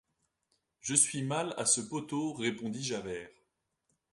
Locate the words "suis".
0.95-1.21